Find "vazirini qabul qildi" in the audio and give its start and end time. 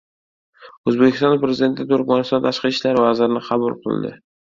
3.03-4.13